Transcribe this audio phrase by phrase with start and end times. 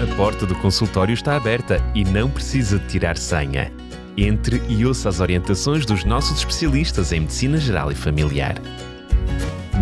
[0.00, 3.70] A porta do consultório está aberta e não precisa de tirar senha.
[4.16, 8.54] Entre e ouça as orientações dos nossos especialistas em Medicina Geral e Familiar.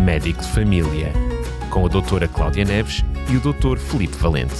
[0.03, 1.13] Médico de Família,
[1.69, 3.01] com a doutora Cláudia Neves
[3.31, 4.57] e o doutor Felipe Valente.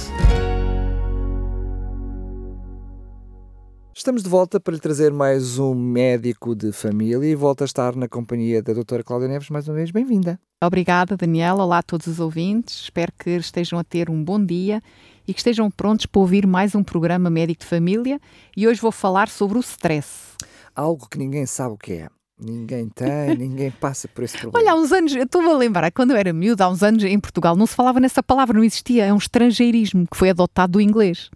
[3.94, 7.94] Estamos de volta para lhe trazer mais um médico de família e volta a estar
[7.94, 9.90] na companhia da doutora Cláudia Neves mais uma vez.
[9.90, 10.40] Bem-vinda.
[10.64, 11.64] Obrigada, Daniela.
[11.64, 12.84] Olá a todos os ouvintes.
[12.84, 14.82] Espero que estejam a ter um bom dia
[15.30, 18.20] e que estejam prontos para ouvir mais um programa médico de família.
[18.56, 20.36] E hoje vou falar sobre o stress.
[20.74, 22.08] Algo que ninguém sabe o que é.
[22.36, 24.58] Ninguém tem, ninguém passa por esse problema.
[24.58, 27.04] Olha, há uns anos, eu estou a lembrar, quando eu era miúda, há uns anos
[27.04, 29.04] em Portugal, não se falava nessa palavra, não existia.
[29.04, 31.30] É um estrangeirismo que foi adotado do inglês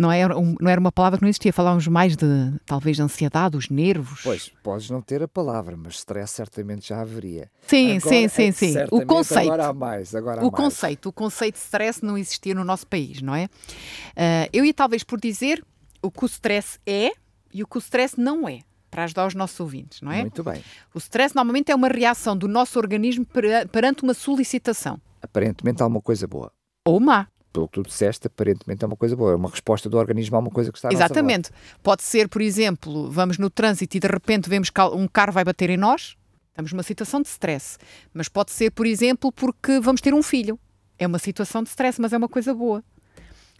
[0.00, 1.52] não era, um, não era uma palavra que não existia.
[1.52, 2.26] Falávamos mais de,
[2.64, 4.20] talvez, de ansiedade, os nervos.
[4.22, 7.50] Pois, podes não ter a palavra, mas stress certamente já haveria.
[7.66, 8.74] Sim, agora, sim, sim, é, sim.
[8.90, 9.52] O conceito.
[9.52, 10.64] Agora há mais, agora há o mais.
[10.64, 13.44] conceito, o conceito de stress não existia no nosso país, não é?
[13.44, 15.64] Uh, eu ia talvez por dizer
[16.02, 17.12] o que o stress é
[17.52, 20.22] e o que o stress não é para ajudar os nossos ouvintes, não é?
[20.22, 20.62] Muito bem.
[20.94, 23.24] O stress normalmente é uma reação do nosso organismo
[23.70, 25.00] perante uma solicitação.
[25.22, 26.50] Aparentemente há uma coisa boa.
[26.84, 29.96] Ou má pelo que tu disseste, aparentemente é uma coisa boa, é uma resposta do
[29.98, 31.50] organismo a uma coisa que está Exatamente.
[31.82, 35.44] Pode ser, por exemplo, vamos no trânsito e de repente vemos que um carro vai
[35.44, 36.16] bater em nós,
[36.48, 37.78] estamos numa situação de stress.
[38.12, 40.58] Mas pode ser, por exemplo, porque vamos ter um filho.
[40.98, 42.84] É uma situação de stress, mas é uma coisa boa.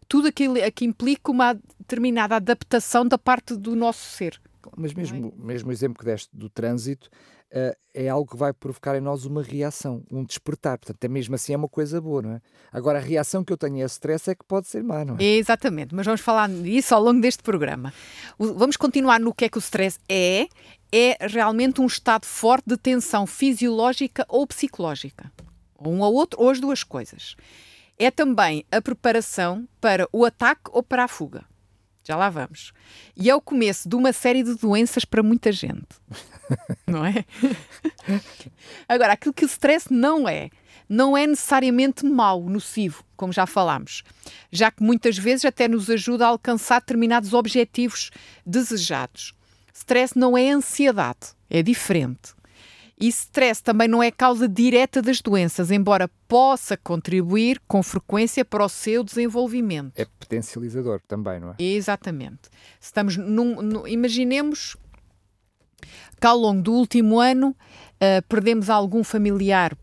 [0.06, 4.41] Tudo aquilo que implica uma determinada adaptação da parte do nosso ser.
[4.77, 5.44] Mas mesmo, é?
[5.44, 7.08] mesmo o exemplo que deste do trânsito,
[7.53, 10.79] uh, é algo que vai provocar em nós uma reação, um despertar.
[10.79, 12.41] Portanto, é mesmo assim é uma coisa boa, não é?
[12.73, 15.17] Agora, a reação que eu tenho a esse stress é que pode ser má, não
[15.19, 15.23] é?
[15.23, 17.92] Exatamente, mas vamos falar disso ao longo deste programa.
[18.39, 20.47] O, vamos continuar no que é que o stress é.
[20.92, 25.31] É realmente um estado forte de tensão fisiológica ou psicológica.
[25.81, 27.37] Um ou outro, ou as duas coisas.
[27.97, 31.45] É também a preparação para o ataque ou para a fuga.
[32.05, 32.73] Já lá vamos.
[33.17, 35.86] E é o começo de uma série de doenças para muita gente.
[36.86, 37.24] não é?
[38.89, 40.51] Agora, aquilo que o stress não é,
[40.89, 44.02] não é necessariamente mau, nocivo, como já falámos,
[44.51, 48.11] já que muitas vezes até nos ajuda a alcançar determinados objetivos
[48.45, 49.33] desejados.
[49.73, 52.35] Stress não é ansiedade, é diferente.
[53.00, 58.62] E stress também não é causa direta das doenças, embora possa contribuir com frequência para
[58.62, 59.92] o seu desenvolvimento.
[59.96, 61.55] É potencializador também, não é?
[61.58, 62.50] Exatamente.
[62.78, 64.77] Estamos num, num, imaginemos
[66.20, 69.02] que ao longo do último ano uh, perdemos algum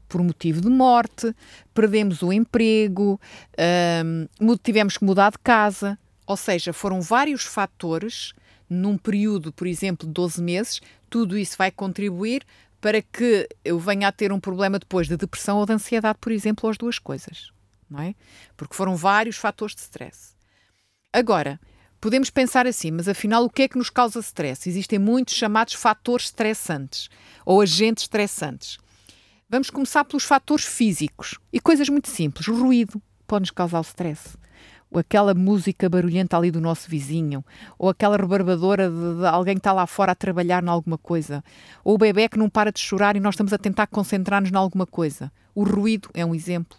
[0.08, 1.36] por motivo de morte,
[1.74, 3.20] perdemos o emprego,
[3.54, 5.98] uh, tivemos que mudar de casa,
[6.28, 8.34] ou seja, foram vários fatores
[8.70, 12.44] num período, por exemplo, de 12 meses, tudo isso vai contribuir
[12.80, 16.32] para que eu venha a ter um problema depois de depressão ou de ansiedade, por
[16.32, 17.52] exemplo, ou as duas coisas,
[17.90, 18.16] não é?
[18.56, 20.36] Porque foram vários fatores de stress.
[21.12, 21.60] Agora,
[22.00, 24.70] podemos pensar assim, mas afinal o que é que nos causa stress?
[24.70, 27.10] Existem muitos chamados fatores estressantes
[27.46, 28.78] ou agentes estressantes.
[29.50, 32.48] Vamos começar pelos fatores físicos e coisas muito simples.
[32.48, 34.38] O ruído pode nos causar stress
[34.90, 37.44] ou aquela música barulhenta ali do nosso vizinho,
[37.78, 41.44] ou aquela rebarbadora de, de, alguém que está lá fora a trabalhar em alguma coisa,
[41.84, 44.56] ou o bebê que não para de chorar e nós estamos a tentar concentrar-nos em
[44.56, 45.32] alguma coisa.
[45.54, 46.78] O ruído é um exemplo.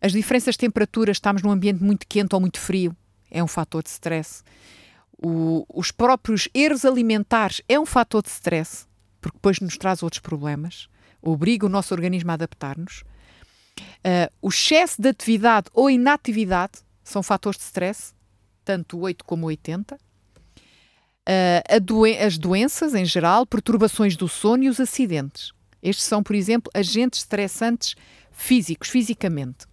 [0.00, 2.94] As diferenças de temperatura, estamos num ambiente muito quente ou muito frio,
[3.30, 4.42] é um fator de stress.
[5.16, 8.86] O, os próprios erros alimentares é um fator de stress,
[9.20, 10.88] porque depois nos traz outros problemas,
[11.22, 13.04] obriga o nosso organismo a adaptar-nos.
[14.04, 18.14] Uh, o excesso de atividade ou inatividade são fatores de stress,
[18.64, 19.96] tanto 8 como 80.
[19.96, 25.52] Uh, doen as doenças em geral, perturbações do sono e os acidentes.
[25.82, 27.94] Estes são, por exemplo, agentes estressantes
[28.30, 29.66] físicos, fisicamente.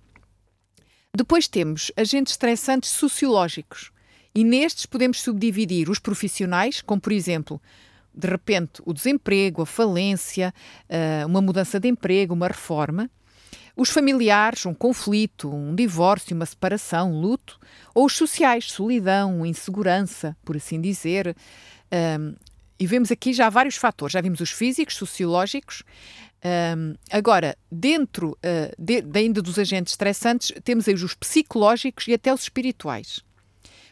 [1.16, 3.91] Depois temos agentes estressantes sociológicos.
[4.34, 7.62] E nestes podemos subdividir os profissionais, como por exemplo,
[8.13, 10.53] de repente, o desemprego, a falência,
[10.89, 13.09] uh, uma mudança de emprego, uma reforma.
[13.79, 17.57] Os familiares, um conflito, um divórcio, uma separação, um luto,
[17.95, 21.33] ou os sociais, solidão, insegurança, por assim dizer.
[22.19, 22.36] Um,
[22.77, 24.12] e vemos aqui já vários fatores.
[24.12, 25.83] Já vimos os físicos, sociológicos.
[26.44, 32.33] Um, agora, dentro uh, de, ainda dos agentes estressantes, temos aí os psicológicos e até
[32.33, 33.21] os espirituais.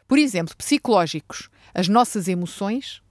[0.05, 3.01] Por exemplo, psicológicos, as nossas emoções,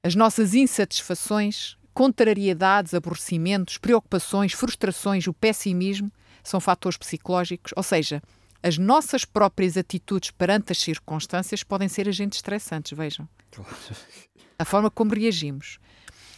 [0.00, 6.10] as nossas insatisfações, contrariedades, aborrecimentos, preocupações, frustrações, o pessimismo
[6.42, 8.22] são fatores psicológicos, ou seja,
[8.62, 13.28] as nossas próprias atitudes perante as circunstâncias podem ser agentes estressantes, vejam.
[14.58, 15.78] A forma como reagimos.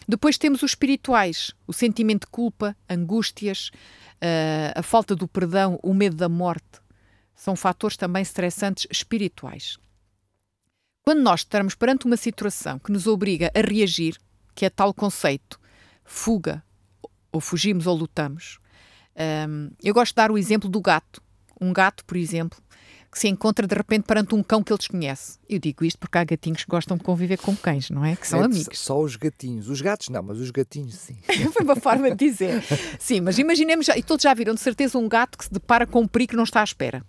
[0.09, 3.71] Depois temos os espirituais, o sentimento de culpa, angústias,
[4.17, 6.81] uh, a falta do perdão, o medo da morte.
[7.35, 9.79] são fatores também estressantes espirituais.
[11.03, 14.19] Quando nós estamos perante uma situação que nos obriga a reagir,
[14.55, 15.59] que é tal conceito,
[16.05, 16.63] fuga,
[17.33, 18.59] ou fugimos ou lutamos,
[19.49, 21.23] um, eu gosto de dar o exemplo do gato.
[21.61, 22.59] Um gato, por exemplo,
[23.11, 25.39] que se encontra de repente perante um cão que ele desconhece.
[25.49, 28.17] Eu digo isto porque há gatinhos que gostam de conviver com cães, não é?
[28.17, 28.77] Que são É amigos.
[28.79, 29.69] Só os gatinhos.
[29.69, 31.17] Os gatos não, mas os gatinhos sim.
[31.53, 32.63] Foi uma forma de dizer.
[32.99, 35.87] Sim, mas imaginemos, já, e todos já viram de certeza um gato que se depara
[35.87, 37.05] com um perigo que não está à espera.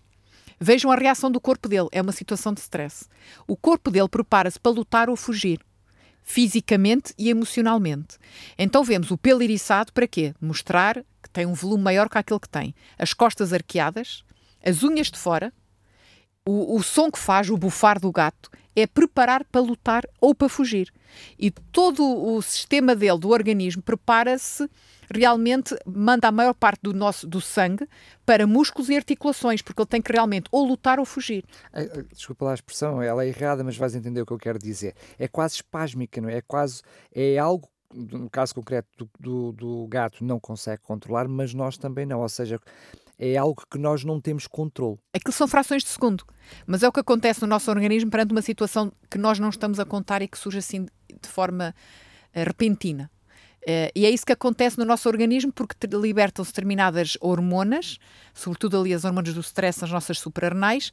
[0.59, 3.05] Vejam a reação do corpo dele, é uma situação de stress.
[3.47, 5.59] O corpo dele prepara-se para lutar ou fugir,
[6.25, 8.17] fisicamente e emocionalmente.
[8.57, 10.33] Então vemos o pelo eriçado para quê?
[10.41, 12.75] Mostrar que tem um volume maior que aquele que tem.
[12.97, 14.23] As costas arqueadas,
[14.65, 15.53] as unhas de fora,
[16.47, 20.49] o, o som que faz, o bufar do gato, é preparar para lutar ou para
[20.49, 20.91] fugir.
[21.39, 24.69] E todo o sistema dele, do organismo, prepara-se
[25.13, 27.87] realmente, manda a maior parte do nosso do sangue
[28.25, 31.45] para músculos e articulações, porque ele tem que realmente ou lutar ou fugir.
[32.11, 34.95] Desculpa lá a expressão, ela é errada, mas vais entender o que eu quero dizer.
[35.17, 36.37] É quase espásmica, não é?
[36.37, 36.81] É quase,
[37.13, 42.05] é algo, no caso concreto do, do, do gato, não consegue controlar, mas nós também
[42.05, 42.21] não.
[42.21, 42.59] Ou seja,
[43.17, 44.97] é algo que nós não temos controle.
[45.13, 46.25] Aquilo são frações de segundo,
[46.65, 49.79] mas é o que acontece no nosso organismo perante uma situação que nós não estamos
[49.79, 50.85] a contar e que surge assim
[51.21, 51.73] de forma
[52.33, 53.09] eh, repentina.
[53.65, 57.97] Eh, e é isso que acontece no nosso organismo porque libertam-se determinadas hormonas,
[58.33, 60.91] sobretudo ali as hormonas do stress, as nossas suprarrenais,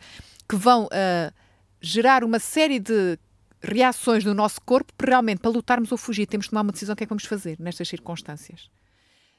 [0.48, 1.32] que vão eh,
[1.80, 3.19] gerar uma série de
[3.60, 6.26] reações do nosso corpo realmente para lutarmos ou fugir.
[6.26, 8.70] Temos de tomar uma decisão o que é que vamos fazer nestas circunstâncias.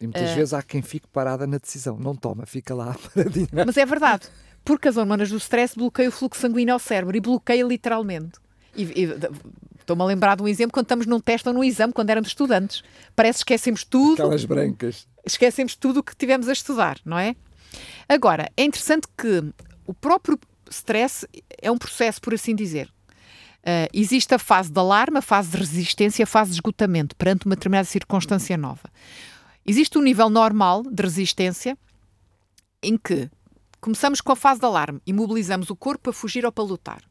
[0.04, 0.36] E muitas É.
[0.36, 1.98] vezes há quem fique parada na decisão.
[1.98, 3.48] Não toma, fica lá paradinha.
[3.66, 4.28] Mas é verdade,
[4.66, 8.34] porque as hormonas do stress bloqueiam o fluxo sanguíneo ao cérebro e bloqueia literalmente.
[8.76, 9.10] E, e,
[9.80, 12.30] Estou-me a lembrar de um exemplo quando estamos num teste ou num exame, quando éramos
[12.30, 12.84] estudantes.
[13.16, 15.06] Parece que esquecemos tudo, Aquelas brancas.
[15.26, 17.36] esquecemos tudo o que tivemos a estudar, não é?
[18.08, 19.44] Agora, é interessante que
[19.86, 20.40] o próprio
[20.70, 21.28] stress
[21.62, 22.90] é um processo, por assim dizer.
[23.66, 27.46] Ah, existe a fase de alarme, a fase de resistência, a fase de esgotamento perante
[27.46, 28.90] uma determinada circunstância nova.
[29.66, 31.78] Existe um nível normal de resistência
[32.82, 33.30] em que
[33.80, 37.02] começamos com a fase de alarme e mobilizamos o corpo para fugir ou para lutar.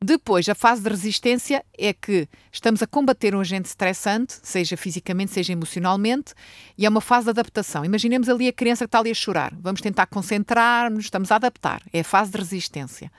[0.00, 5.32] Depois, a fase de resistência é que estamos a combater um agente estressante, seja fisicamente,
[5.32, 6.34] seja emocionalmente,
[6.76, 7.84] e é uma fase de adaptação.
[7.84, 9.54] Imaginemos ali a criança que está ali a chorar.
[9.58, 11.82] Vamos tentar concentrar-nos, estamos a adaptar.
[11.92, 13.10] É a fase de resistência.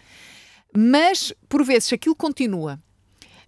[0.76, 2.80] Mas, por vezes, aquilo continua,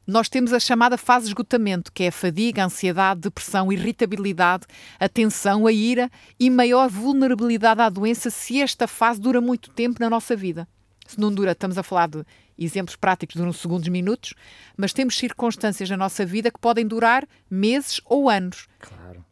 [0.10, 4.66] nós temos a chamada fase de esgotamento, que é a fadiga, a ansiedade, depressão, irritabilidade,
[5.00, 6.10] a tensão, a ira
[6.40, 10.68] e maior vulnerabilidade à doença se esta fase dura muito tempo na nossa vida.
[11.06, 12.24] Se não dura, estamos a falar de
[12.58, 14.34] exemplos práticos, duram segundos, minutos,
[14.76, 18.68] mas temos circunstâncias na nossa vida que podem durar meses ou anos.
[18.80, 19.24] Claro.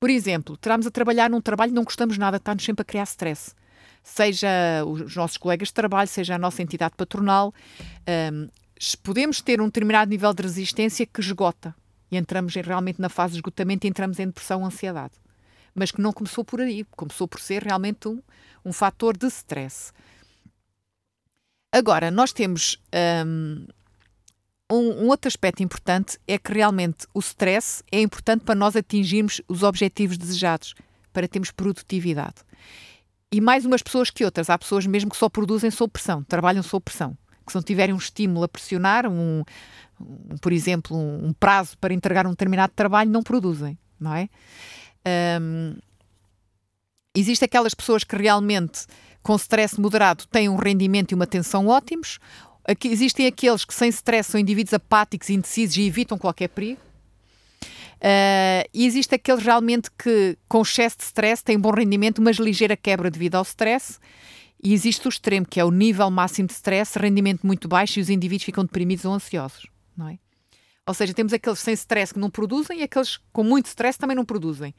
[0.00, 3.04] Por exemplo, estarmos a trabalhar num trabalho e não gostamos nada, está-nos sempre a criar
[3.04, 3.54] stress.
[4.02, 4.48] Seja
[4.84, 7.54] os nossos colegas de trabalho, seja a nossa entidade patronal,
[8.32, 8.48] hum,
[9.02, 11.74] podemos ter um determinado nível de resistência que esgota
[12.10, 15.14] e entramos realmente na fase de esgotamento e entramos em depressão ansiedade.
[15.74, 18.20] Mas que não começou por aí, começou por ser realmente um,
[18.64, 19.92] um fator de stress.
[21.72, 22.78] Agora, nós temos
[23.26, 23.66] hum,
[24.70, 29.40] um, um outro aspecto importante é que realmente o stress é importante para nós atingirmos
[29.48, 30.74] os objetivos desejados,
[31.12, 32.36] para termos produtividade.
[33.30, 34.50] E mais umas pessoas que outras.
[34.50, 37.16] Há pessoas mesmo que só produzem sob pressão, trabalham sob pressão.
[37.44, 39.42] Que se não tiverem um estímulo a pressionar, um,
[40.00, 44.28] um, por exemplo, um, um prazo para entregar um determinado trabalho, não produzem, não é?
[45.40, 45.76] Hum,
[47.14, 48.86] Existem aquelas pessoas que realmente,
[49.22, 52.18] com stress moderado, têm um rendimento e uma atenção ótimos.
[52.64, 56.80] Aqui, existem aqueles que, sem stress, são indivíduos apáticos, indecisos e evitam qualquer perigo.
[57.98, 62.76] Uh, e existe aqueles realmente que, com excesso de stress, têm bom rendimento, mas ligeira
[62.76, 63.98] quebra devido ao stress.
[64.62, 68.02] E existe o extremo, que é o nível máximo de stress, rendimento muito baixo e
[68.02, 69.66] os indivíduos ficam deprimidos ou ansiosos,
[69.96, 70.18] não é?
[70.86, 74.16] Ou seja, temos aqueles sem stress que não produzem e aqueles com muito stress também
[74.16, 74.74] não produzem.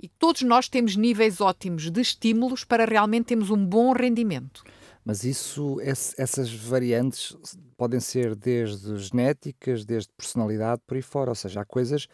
[0.00, 4.62] E todos nós temos níveis ótimos de estímulos para realmente termos um bom rendimento.
[5.02, 7.36] Mas isso, esse- essas variantes
[7.76, 11.30] podem ser desde genéticas, desde personalidade, por aí fora.
[11.30, 12.06] Ou seja, há coisas,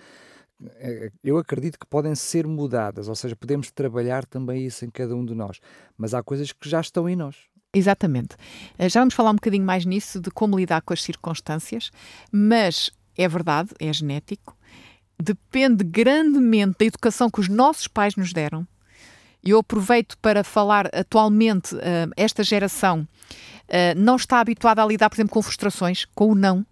[1.23, 3.09] eu acredito que podem ser mudadas.
[3.09, 5.61] Ou seja, podemos trabalhar também isso em cada um de nós.
[5.97, 7.37] Mas há coisas que já estão em nós.
[7.75, 8.37] Exatamente.
[8.78, 11.90] Eh, Já vamos falar um bocadinho mais nisso, de como lidar com as circunstâncias,
[12.31, 14.57] mas é verdade, é genético,
[15.21, 18.66] depende grandemente da educação que os nossos pais nos deram.
[19.45, 23.09] E eu aproveito para falar atualmente, eh, esta geração
[23.69, 26.66] eh, não está habituada a lidar, por exemplo, com frustrações, com o não.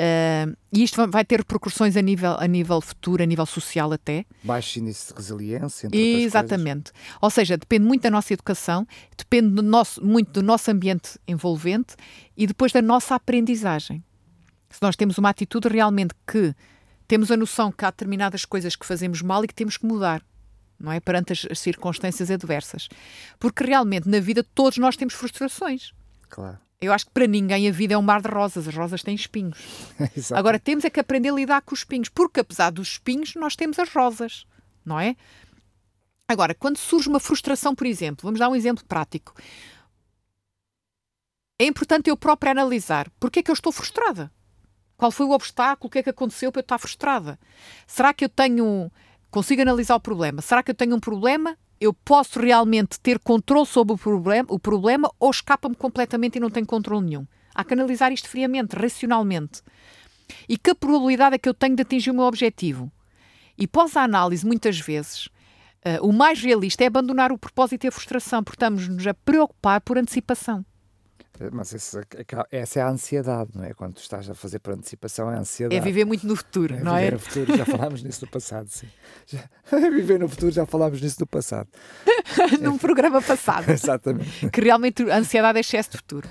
[0.00, 4.26] Uh, e isto vai ter repercussões a nível, a nível futuro, a nível social até.
[4.42, 5.88] Baixo índice de resiliência.
[5.92, 6.90] Exatamente.
[7.20, 8.86] Ou seja, depende muito da nossa educação,
[9.16, 11.94] depende do nosso, muito do nosso ambiente envolvente
[12.36, 14.02] e depois da nossa aprendizagem.
[14.68, 16.52] Se nós temos uma atitude realmente que
[17.06, 20.24] temos a noção que há determinadas coisas que fazemos mal e que temos que mudar,
[20.80, 20.98] não é?
[20.98, 22.88] Perante as, as circunstâncias adversas.
[23.38, 25.92] Porque realmente na vida todos nós temos frustrações.
[26.28, 26.63] Claro.
[26.80, 29.14] Eu acho que para ninguém a vida é um mar de rosas, as rosas têm
[29.14, 29.58] espinhos.
[30.34, 33.56] Agora temos é que aprender a lidar com os espinhos, porque apesar dos espinhos, nós
[33.56, 34.46] temos as rosas,
[34.84, 35.16] não é?
[36.28, 39.34] Agora, quando surge uma frustração, por exemplo, vamos dar um exemplo prático.
[41.60, 44.30] É importante eu própria analisar porque é que eu estou frustrada.
[44.96, 45.88] Qual foi o obstáculo?
[45.88, 47.38] O que é que aconteceu para eu estar frustrada?
[47.86, 48.90] Será que eu tenho.
[49.30, 50.40] Consigo analisar o problema?
[50.40, 54.58] Será que eu tenho um problema eu posso realmente ter controle sobre o problema, o
[54.58, 57.26] problema ou escapa-me completamente e não tenho controle nenhum.
[57.54, 59.62] Há que analisar isto friamente, racionalmente.
[60.48, 62.90] E que probabilidade é que eu tenho de atingir o meu objetivo?
[63.56, 67.88] E pós a análise, muitas vezes, uh, o mais realista é abandonar o propósito e
[67.88, 70.64] a frustração, porque estamos-nos a preocupar por antecipação.
[71.52, 72.06] Mas essa,
[72.50, 73.74] essa é a ansiedade, não é?
[73.74, 75.76] Quando estás a fazer por antecipação, é a ansiedade.
[75.76, 77.10] É viver muito no futuro, é não é?
[77.10, 78.88] Viver no futuro, já falámos nisso no passado, sim.
[79.26, 79.48] Já,
[79.90, 81.68] viver no futuro, já falámos nisso no passado.
[82.60, 83.68] Num programa passado.
[83.72, 84.48] Exatamente.
[84.48, 86.28] Que realmente a ansiedade é excesso de futuro.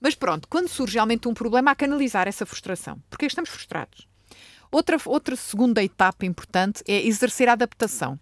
[0.00, 2.98] Mas pronto, quando surge realmente um problema, há que analisar essa frustração.
[3.10, 4.08] Porque estamos frustrados.
[4.70, 8.18] Outra, outra segunda etapa importante é exercer a adaptação.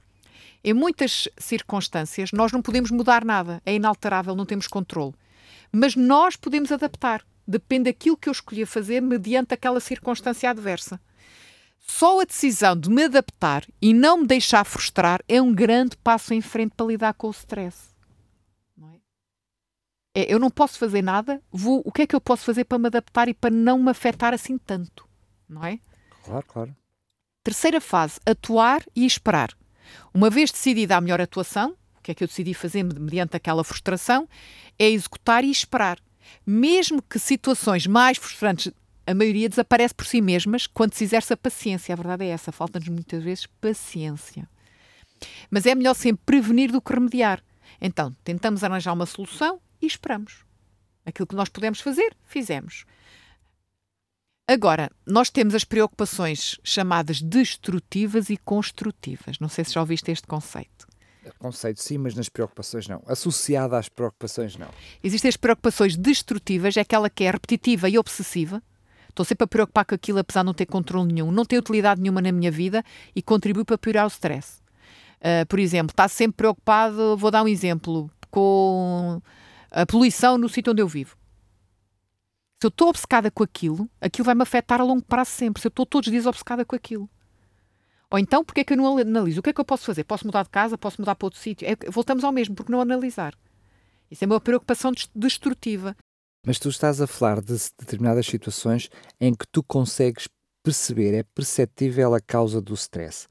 [0.64, 5.14] Em muitas circunstâncias, nós não podemos mudar nada, é inalterável, não temos controle.
[5.78, 7.22] Mas nós podemos adaptar.
[7.46, 10.98] Depende daquilo que eu escolhi fazer mediante aquela circunstância adversa.
[11.78, 16.32] Só a decisão de me adaptar e não me deixar frustrar é um grande passo
[16.32, 17.90] em frente para lidar com o stress.
[18.74, 19.00] Não é?
[20.14, 22.78] É, eu não posso fazer nada, vou, o que é que eu posso fazer para
[22.78, 25.06] me adaptar e para não me afetar assim tanto?
[25.46, 25.78] Não é?
[26.24, 26.76] Claro, claro.
[27.44, 29.50] Terceira fase, atuar e esperar.
[30.14, 31.76] Uma vez decidida a melhor atuação,
[32.06, 34.28] que é que eu decidi fazer mediante aquela frustração,
[34.78, 35.98] é executar e esperar.
[36.46, 38.72] Mesmo que situações mais frustrantes,
[39.04, 41.92] a maioria desaparece por si mesmas quando se exerce a paciência.
[41.92, 44.48] A verdade é essa, falta-nos muitas vezes paciência.
[45.50, 47.42] Mas é melhor sempre prevenir do que remediar.
[47.80, 50.44] Então, tentamos arranjar uma solução e esperamos.
[51.04, 52.84] Aquilo que nós podemos fazer, fizemos.
[54.48, 59.40] Agora, nós temos as preocupações chamadas destrutivas e construtivas.
[59.40, 60.85] Não sei se já ouviste este conceito.
[61.38, 63.02] Conceito sim, mas nas preocupações não.
[63.06, 64.68] Associada às preocupações não.
[65.02, 68.62] Existem as preocupações destrutivas, é aquela que é repetitiva e obsessiva.
[69.08, 72.00] Estou sempre a preocupar com aquilo, apesar de não ter controle nenhum, não tem utilidade
[72.00, 74.60] nenhuma na minha vida e contribui para piorar o stress.
[75.18, 79.20] Uh, por exemplo, está sempre preocupado, vou dar um exemplo, com
[79.70, 81.16] a poluição no sítio onde eu vivo.
[82.60, 85.60] Se eu estou obcecada com aquilo, aquilo vai me afetar a longo prazo sempre.
[85.60, 87.08] Se eu estou todos os dias obcecada com aquilo.
[88.10, 89.40] Ou então, porque é que eu não analiso?
[89.40, 90.04] O que é que eu posso fazer?
[90.04, 90.78] Posso mudar de casa?
[90.78, 91.66] Posso mudar para outro sítio?
[91.66, 93.34] É, voltamos ao mesmo, porque não analisar.
[94.10, 95.96] Isso é uma preocupação destrutiva.
[96.46, 98.88] Mas tu estás a falar de determinadas situações
[99.20, 100.28] em que tu consegues
[100.62, 103.26] perceber, é perceptível a causa do stress.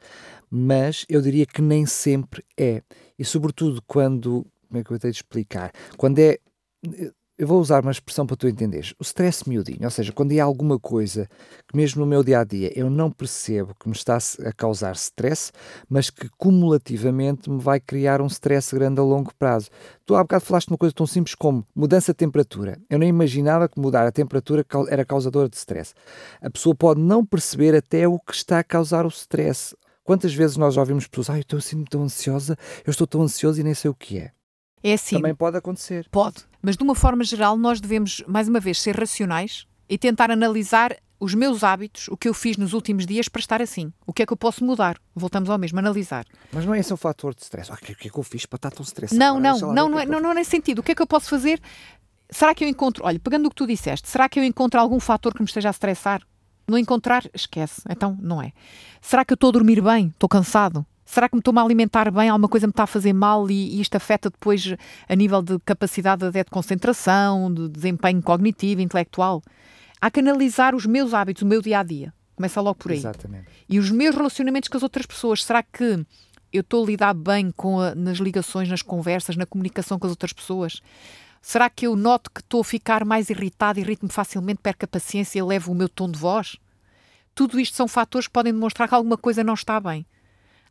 [0.49, 2.81] Mas eu diria que nem sempre é.
[3.17, 5.71] E sobretudo quando, como é que eu tenho de explicar?
[5.97, 6.39] Quando é
[7.37, 8.93] eu vou usar uma expressão para tu entenderes.
[8.97, 11.27] O stress miudinho, ou seja, quando há alguma coisa
[11.67, 14.95] que mesmo no meu dia a dia eu não percebo que me está a causar
[14.95, 15.51] stress,
[15.89, 19.69] mas que cumulativamente me vai criar um stress grande a longo prazo.
[20.05, 22.79] Tu há bocado falaste de uma coisa tão simples como mudança de temperatura.
[22.89, 25.93] Eu nem imaginava que mudar a temperatura era causadora de stress.
[26.41, 29.75] A pessoa pode não perceber até o que está a causar o stress.
[30.05, 33.23] Quantas vezes nós já ouvimos pessoas, ah, eu estou assim tão ansiosa, eu estou tão
[33.23, 34.31] ansioso e nem sei o que é.
[34.85, 35.15] É assim.
[35.15, 36.07] Também pode acontecer.
[36.11, 36.43] Pode.
[36.61, 40.95] Mas de uma forma geral, nós devemos, mais uma vez, ser racionais e tentar analisar
[41.19, 43.91] os meus hábitos, o que eu fiz nos últimos dias para estar assim.
[44.05, 44.97] O que é que eu posso mudar?
[45.15, 46.23] Voltamos ao mesmo, analisar.
[46.51, 47.71] Mas não é esse o fator de stress.
[47.71, 49.17] Ah, o que é que eu fiz para estar tão estressado?
[49.17, 50.79] Não, não, não, não, é, não, não é nesse sentido.
[50.79, 51.59] O que é que eu posso fazer?
[52.29, 54.99] Será que eu encontro, olha, pegando o que tu disseste, será que eu encontro algum
[54.99, 56.21] fator que me esteja a estressar?
[56.67, 57.81] Não encontrar, esquece.
[57.89, 58.51] Então, não é.
[59.01, 60.07] Será que eu estou a dormir bem?
[60.07, 60.85] Estou cansado?
[61.05, 62.29] Será que me estou-me a alimentar bem?
[62.29, 64.75] Alguma coisa me está a fazer mal e, e isto afeta depois
[65.07, 69.41] a nível de capacidade de concentração, de desempenho cognitivo, intelectual?
[70.01, 72.13] Há que analisar os meus hábitos, o meu dia a dia.
[72.35, 72.97] Começa logo por aí.
[72.97, 73.47] Exatamente.
[73.69, 75.43] E os meus relacionamentos com as outras pessoas.
[75.43, 76.05] Será que
[76.51, 80.11] eu estou a lidar bem com a, nas ligações, nas conversas, na comunicação com as
[80.11, 80.81] outras pessoas?
[81.41, 85.37] Será que eu noto que estou a ficar mais irritado, irrito-me facilmente, perco a paciência
[85.37, 86.57] e levo o meu tom de voz?
[87.35, 90.05] Tudo isto são fatores que podem demonstrar que alguma coisa não está bem.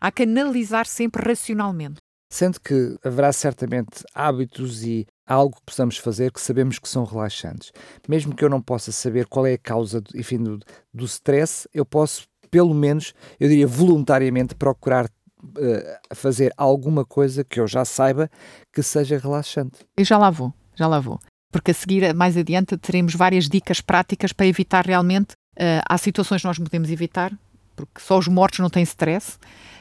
[0.00, 1.96] Há que analisar sempre racionalmente.
[2.30, 7.72] Sendo que haverá certamente hábitos e algo que possamos fazer que sabemos que são relaxantes.
[8.08, 10.58] Mesmo que eu não possa saber qual é a causa, do, enfim, do,
[10.92, 17.60] do stress, eu posso, pelo menos, eu diria voluntariamente, procurar uh, fazer alguma coisa que
[17.60, 18.30] eu já saiba
[18.72, 19.78] que seja relaxante.
[19.96, 21.20] Eu já lá vou, já lá vou.
[21.52, 25.34] Porque a seguir, mais adiante, teremos várias dicas práticas para evitar realmente.
[25.56, 27.32] Uh, há situações que nós podemos evitar,
[27.74, 29.38] porque só os mortos não têm stress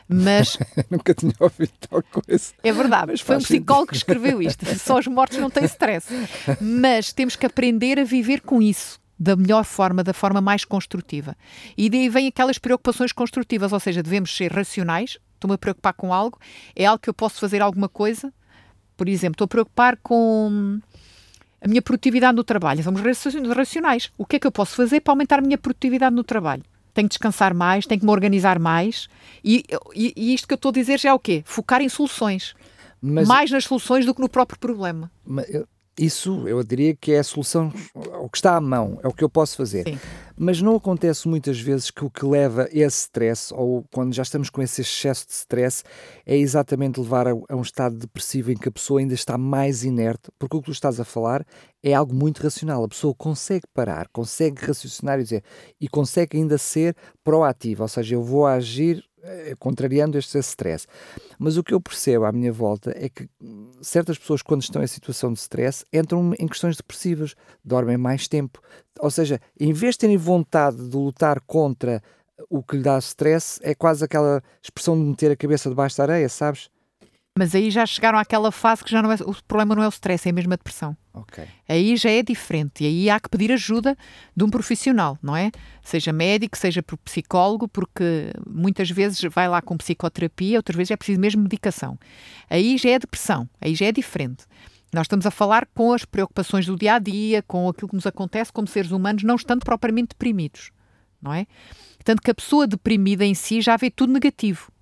[0.08, 0.58] mas.
[0.90, 2.54] Nunca tinha ouvido tal coisa.
[2.64, 4.66] É verdade, mas foi um psicólogo que escreveu isto.
[4.78, 6.08] Só os mortos não têm stress.
[6.62, 11.36] Mas temos que aprender a viver com isso da melhor forma, da forma mais construtiva.
[11.78, 15.18] E daí vem aquelas preocupações construtivas, ou seja, devemos ser racionais.
[15.36, 16.40] Estou-me a preocupar com algo,
[16.76, 18.34] é algo que eu posso fazer alguma coisa.
[18.98, 20.80] Por exemplo, estou a preocupar com
[21.62, 22.84] a minha produtividade no trabalho.
[22.84, 23.02] Vamos
[23.56, 24.12] racionais.
[24.18, 26.64] O que é que eu posso fazer para aumentar a minha produtividade no trabalho?
[26.94, 29.08] Tenho que descansar mais, tenho que me organizar mais.
[29.44, 29.64] E,
[29.96, 31.44] e, e isto que eu estou a dizer já é o quê?
[31.46, 32.56] Focar em soluções.
[33.02, 35.12] Mas, mais nas soluções do que no próprio problema.
[35.26, 35.46] Mas,
[35.98, 39.24] isso eu diria que é a solução, o que está à mão, é o que
[39.24, 39.84] eu posso fazer.
[39.88, 40.00] Sim.
[40.44, 44.50] Mas não acontece muitas vezes que o que leva esse stress, ou quando já estamos
[44.50, 45.86] com esse excesso de stress,
[46.26, 50.30] é exatamente levar a, um estado depressivo em que a pessoa ainda está mais inerte,
[50.38, 51.46] porque o que tu estás a falar
[51.82, 52.84] é algo muito racional.
[52.84, 55.44] A pessoa consegue parar, consegue raciocinar e dizer,
[55.80, 59.02] e consegue ainda ser proativa, ou seja, eu vou agir
[59.60, 60.88] contrariando este stress.
[61.40, 63.30] Mas o que eu percebo à minha volta é que
[63.82, 68.62] certas pessoas, quando estão em situação de stress, entram em questões depressivas, dormem mais tempo.
[69.00, 72.02] Ou seja, em vez de terem vontade de lutar contra
[72.50, 76.04] o que lhe dá stress, é quase aquela expressão de meter a cabeça debaixo da
[76.04, 76.70] areia, sabes?
[77.38, 79.90] Mas aí já chegaram àquela fase que já não é, o problema não é o
[79.90, 80.96] stress, é a mesma depressão.
[81.12, 81.46] Okay.
[81.68, 83.98] Aí já é diferente e aí há que pedir ajuda
[84.36, 85.52] de um profissional, não é?
[85.84, 91.20] Seja médico, seja psicólogo, porque muitas vezes vai lá com psicoterapia, outras vezes é preciso
[91.20, 91.98] mesmo medicação.
[92.48, 94.46] Aí já é depressão, aí já é diferente.
[94.94, 98.06] Nós estamos a falar com as preocupações do dia a dia, com aquilo que nos
[98.06, 100.70] acontece como seres humanos, não estando propriamente deprimidos,
[101.20, 101.48] não é?
[102.04, 104.73] Tanto que a pessoa deprimida em si já vê tudo negativo.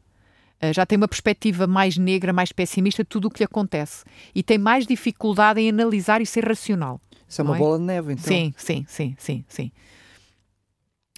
[0.62, 4.06] Eh, já tem uma perspectiva mais negra, mais pessimista de tudo o que lhe acontece
[4.34, 7.02] e tem mais dificuldade em analisar e ser racional.
[7.28, 7.60] Isso é uma é?
[7.60, 8.24] bola de neve, então.
[8.24, 9.72] Sim, sim, sim, sim, sim.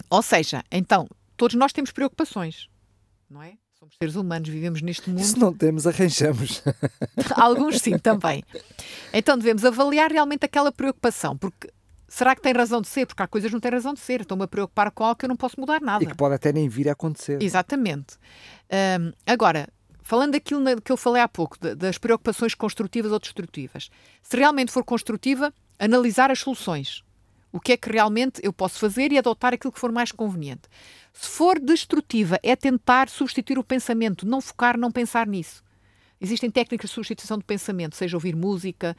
[0.08, 2.68] Ou seja, então, todos nós temos preocupações,
[3.28, 3.52] não é?
[3.78, 5.22] Somos seres humanos, vivemos neste mundo.
[5.22, 6.62] Se não temos, arranjamos.
[7.36, 8.42] Alguns sim, também.
[9.12, 11.68] Então devemos avaliar realmente aquela preocupação, porque
[12.14, 13.06] será que tem razão de ser?
[13.06, 14.20] Porque há coisas que não têm razão de ser.
[14.20, 16.04] Estou-me a preocupar com algo que eu não posso mudar nada.
[16.04, 17.42] E que pode até nem vir a acontecer.
[17.42, 18.16] Exatamente.
[19.00, 19.68] Um, agora,
[20.00, 23.90] falando daquilo que eu falei há pouco, das preocupações construtivas ou destrutivas,
[24.22, 27.02] se realmente for construtiva, analisar as soluções.
[27.50, 30.62] O que é que realmente eu posso fazer e adotar aquilo que for mais conveniente.
[31.12, 35.64] Se for destrutiva, é tentar substituir o pensamento, não focar, não pensar nisso.
[36.20, 38.96] Existem técnicas de substituição de pensamento, seja ouvir música,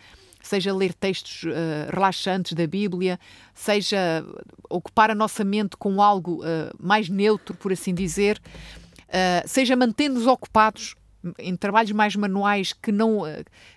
[0.47, 3.19] seja ler textos uh, relaxantes da Bíblia,
[3.53, 4.25] seja
[4.69, 8.41] ocupar a nossa mente com algo uh, mais neutro, por assim dizer,
[9.07, 10.95] uh, seja mantendo-nos ocupados
[11.39, 13.21] em trabalhos mais manuais que não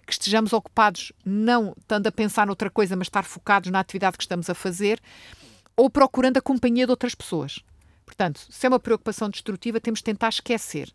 [0.06, 4.24] que estejamos ocupados não estando a pensar noutra coisa, mas estar focados na atividade que
[4.24, 5.00] estamos a fazer,
[5.74, 7.60] ou procurando a companhia de outras pessoas.
[8.04, 10.92] Portanto, se é uma preocupação destrutiva, temos de tentar esquecer.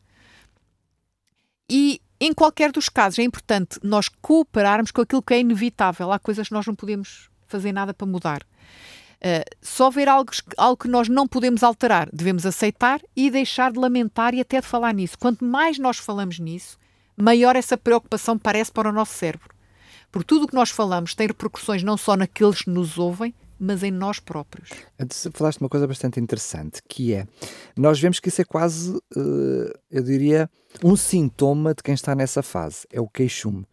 [2.26, 6.10] Em qualquer dos casos, é importante nós cooperarmos com aquilo que é inevitável.
[6.10, 8.44] Há coisas que nós não podemos fazer nada para mudar.
[8.44, 13.80] Uh, só ver algo, algo que nós não podemos alterar, devemos aceitar e deixar de
[13.80, 15.20] lamentar e até de falar nisso.
[15.20, 16.78] Quanto mais nós falamos nisso,
[17.18, 19.50] maior essa preocupação parece para o nosso cérebro.
[20.10, 23.82] Porque tudo o que nós falamos tem repercussões não só naqueles que nos ouvem, mas
[23.82, 24.70] em nós próprios.
[25.00, 27.26] Antes falaste uma coisa bastante interessante, que é,
[27.78, 30.50] nós vemos que isso é quase, uh, eu diria,
[30.84, 33.66] um sintoma de quem está nessa fase, é o queixume.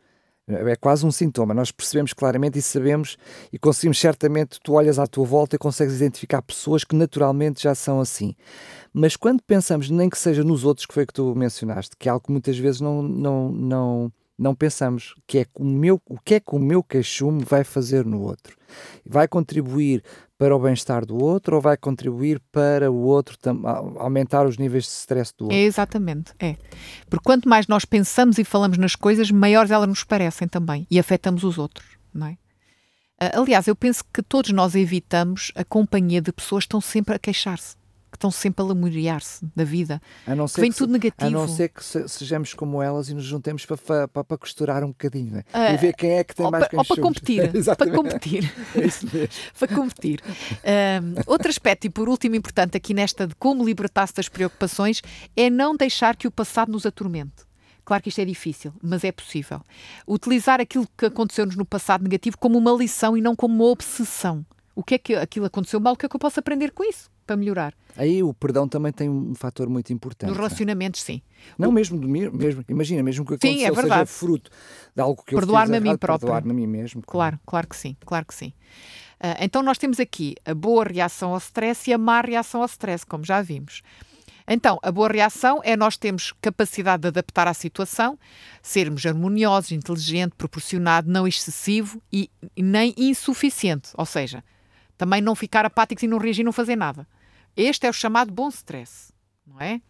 [0.47, 3.17] É quase um sintoma, nós percebemos claramente e sabemos
[3.53, 7.75] e conseguimos certamente, tu olhas à tua volta e consegues identificar pessoas que naturalmente já
[7.75, 8.35] são assim.
[8.93, 12.13] Mas quando pensamos, nem que seja nos outros, que foi que tu mencionaste, que é
[12.13, 16.37] algo que muitas vezes não, não, não, não pensamos que é o, meu, o que
[16.37, 18.57] é que o meu queixume vai fazer no outro.
[19.05, 20.03] Vai contribuir
[20.39, 23.37] para o bem-estar do outro ou vai contribuir para o outro
[23.99, 25.59] aumentar os níveis de stress do outro?
[25.59, 26.57] É exatamente, é.
[27.11, 30.99] Porque quanto mais nós pensamos e falamos nas coisas, maiores elas nos parecem também e
[30.99, 32.39] afetamos os outros, não é?
[33.21, 37.15] Ah, aliás, eu penso que todos nós evitamos a companhia de pessoas que estão sempre
[37.15, 37.80] a queixar-se que
[38.21, 40.01] estão sempre a lamuriar-se da vida.
[40.27, 41.27] A não ser vem que tudo se, negativo.
[41.27, 44.85] A não ser que se, sejamos como elas e nos juntemos para, para, para costurar
[44.85, 45.45] um bocadinho né?
[45.55, 47.51] uh, e ver quem é que tem mais Ou para competir.
[47.77, 48.55] para competir.
[48.77, 49.29] é isso mesmo.
[49.59, 50.21] para competir.
[51.27, 55.01] Outro aspecto, e por último importante aqui nesta de como libertar-se das preocupações,
[55.35, 57.49] é não deixar que o passado nos atormente.
[57.85, 59.63] Claro que isto é difícil, mas é possível.
[60.07, 64.45] Utilizar aquilo que aconteceu-nos no passado negativo como uma lição e não como uma obsessão.
[64.75, 65.95] O que é que aquilo aconteceu mal?
[65.95, 67.73] O que é que eu posso aprender com isso para melhorar?
[67.97, 70.29] Aí o perdão também tem um fator muito importante.
[70.29, 70.41] Nos é?
[70.41, 71.23] relacionamentos, sim.
[71.57, 74.11] Não, mesmo, de mim- mesmo, imagina, mesmo que Sim, é aconteceu seja verdade.
[74.11, 74.51] fruto
[74.95, 76.19] de algo que eu Perdoar-me a mim próprio.
[76.27, 77.03] Perdoar-me a mim mesmo.
[77.03, 78.53] Claro, claro que sim, claro que sim.
[79.21, 82.67] Ah, então nós temos aqui a boa reação ao stress e a má reação ao
[82.67, 83.83] stress, como já vimos.
[84.49, 88.19] Então, a boa reação é nós termos capacidade de adaptar à situação,
[88.61, 93.91] sermos harmoniosos, inteligente, proporcionado, não excessivo e nem insuficiente.
[93.95, 94.43] Ou seja,
[94.99, 97.07] também não ficar apáticos e não reagir e não fazer nada.
[97.57, 99.13] Este é o chamado bom stress,
[99.47, 99.81] não é?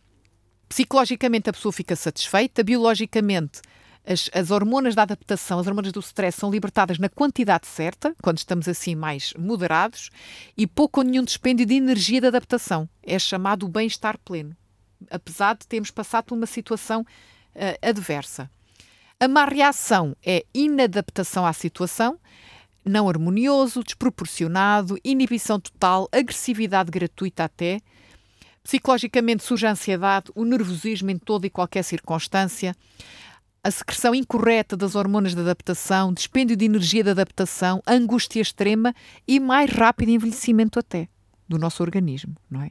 [0.69, 3.61] Psicologicamente a pessoa fica satisfeita, biologicamente
[4.05, 8.39] as, as hormonas da adaptação, as hormonas do stress são libertadas na quantidade certa, quando
[8.39, 10.11] estamos assim mais moderados,
[10.57, 12.89] e pouco ou nenhum dispêndio de energia de adaptação.
[13.03, 14.57] É chamado bem-estar pleno,
[15.11, 17.05] apesar de termos passado por uma situação
[17.55, 18.51] eh, adversa.
[19.19, 22.19] A má reação é inadaptação à situação,
[22.85, 27.81] não harmonioso, desproporcionado, inibição total, agressividade gratuita até.
[28.63, 32.75] Psicologicamente surge a ansiedade, o nervosismo em toda e qualquer circunstância,
[33.63, 38.95] a secreção incorreta das hormonas de adaptação, dispêndio de energia de adaptação, angústia extrema
[39.27, 41.09] e mais rápido envelhecimento até
[41.49, 42.71] do nosso organismo, não é?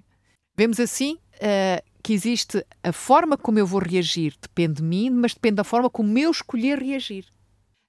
[0.58, 5.34] Vemos assim eh, que existe a forma como eu vou reagir depende de mim, mas
[5.34, 7.26] depende da forma como eu escolher reagir.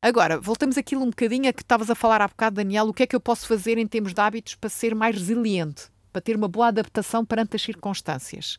[0.03, 3.03] Agora, voltamos aquilo um bocadinho a que estavas a falar há bocado, Daniel, o que
[3.03, 6.37] é que eu posso fazer em termos de hábitos para ser mais resiliente, para ter
[6.37, 8.57] uma boa adaptação perante as circunstâncias.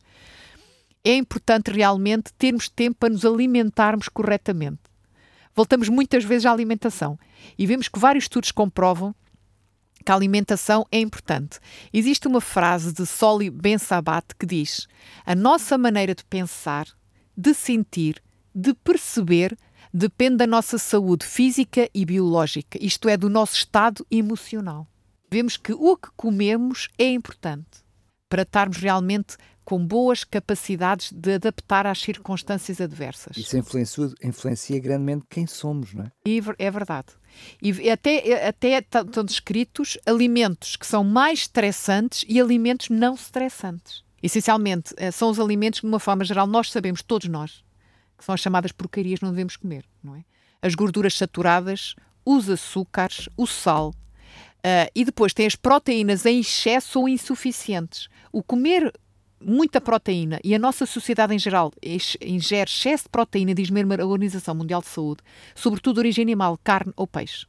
[1.04, 4.78] É importante realmente termos tempo para nos alimentarmos corretamente.
[5.52, 7.18] Voltamos muitas vezes à alimentação
[7.58, 9.12] e vemos que vários estudos comprovam
[10.04, 11.58] que a alimentação é importante.
[11.92, 14.86] Existe uma frase de Soli Ben Sabat que diz:
[15.26, 16.86] A nossa maneira de pensar,
[17.36, 18.22] de sentir,
[18.54, 19.56] de perceber
[19.92, 24.86] depende da nossa saúde física e biológica, isto é, do nosso estado emocional.
[25.30, 27.82] Vemos que o que comemos é importante
[28.28, 33.36] para estarmos realmente com boas capacidades de adaptar às circunstâncias adversas.
[33.36, 36.12] Isso influencia, influencia grandemente quem somos, não é?
[36.58, 37.08] É verdade.
[37.62, 44.02] E até, até estão descritos alimentos que são mais estressantes e alimentos não estressantes.
[44.22, 47.64] Essencialmente, eh, são os alimentos que, de uma forma geral, nós sabemos, todos nós,
[48.22, 50.24] que são as chamadas porcarias que não devemos comer, não é?
[50.62, 53.92] As gorduras saturadas, os açúcares, o sal.
[54.62, 58.08] Ah, e depois tem as proteínas em excesso ou insuficientes.
[58.30, 58.92] O comer
[59.40, 64.06] muita proteína e a nossa sociedade em geral ingere excesso de proteína, diz mesmo a
[64.06, 65.20] Organização Mundial de Saúde,
[65.52, 67.44] sobretudo de origem animal, carne ou peixe.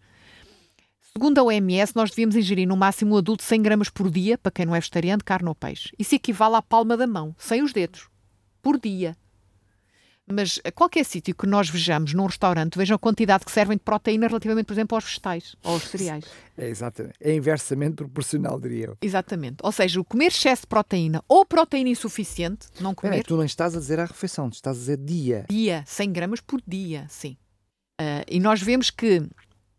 [1.16, 4.52] Segundo a OMS, nós devíamos ingerir no máximo um adulto 100 gramas por dia, para
[4.52, 5.94] quem não é vegetariano, carne ou peixe.
[6.00, 8.08] Isso equivale à palma da mão, sem os dedos,
[8.64, 9.16] por dia.
[10.32, 13.84] Mas a qualquer sítio que nós vejamos num restaurante, vejam a quantidade que servem de
[13.84, 16.24] proteína relativamente, por exemplo, aos vegetais ou aos cereais.
[16.58, 17.16] É exatamente.
[17.20, 18.98] É inversamente proporcional, diria eu.
[19.02, 19.58] Exatamente.
[19.62, 23.76] Ou seja, o comer excesso de proteína ou proteína insuficiente, não comer tu não estás
[23.76, 25.46] a dizer à refeição, tu estás a dizer dia.
[25.50, 27.36] dia, 100 gramas por dia, sim.
[28.00, 29.22] Ah, e nós vemos que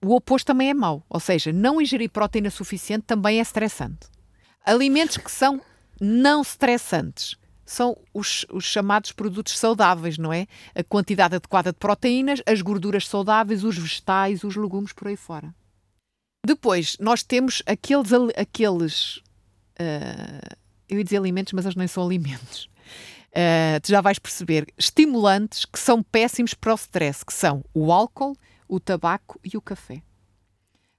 [0.05, 1.05] o oposto também é mau.
[1.09, 4.09] Ou seja, não ingerir proteína suficiente também é estressante.
[4.65, 5.61] Alimentos que são
[6.01, 10.47] não estressantes são os, os chamados produtos saudáveis, não é?
[10.75, 15.55] A quantidade adequada de proteínas, as gorduras saudáveis, os vegetais, os legumes por aí fora.
[16.47, 19.23] Depois, nós temos aqueles, aqueles
[19.79, 20.57] ah,
[20.89, 22.69] eu ia dizer alimentos, mas eles nem são alimentos.
[23.35, 27.93] Ah, tu já vais perceber, estimulantes que são péssimos para o stress, que são o
[27.93, 28.37] álcool,
[28.69, 30.03] o tabaco e o café.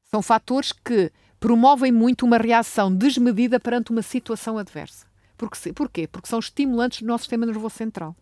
[0.03, 5.05] São fatores que promovem muito uma reação desmedida perante uma situação adversa.
[5.37, 6.07] Porque, porquê?
[6.07, 8.15] Porque são estimulantes do nosso sistema nervoso central.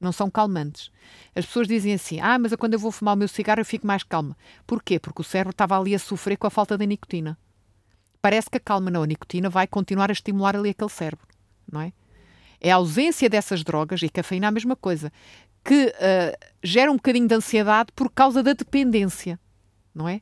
[0.00, 0.90] Não são calmantes.
[1.34, 3.86] As pessoas dizem assim: Ah, mas quando eu vou fumar o meu cigarro eu fico
[3.86, 4.36] mais calma.
[4.66, 4.98] Porquê?
[4.98, 7.38] Porque o cérebro estava ali a sofrer com a falta da nicotina.
[8.22, 11.26] Parece que a calma não, a nicotina vai continuar a estimular ali aquele cérebro,
[11.70, 11.92] não é?
[12.60, 15.10] É a ausência dessas drogas, e cafeína a mesma coisa,
[15.64, 19.40] que ah, gera um bocadinho de ansiedade por causa da dependência,
[19.94, 20.20] não é?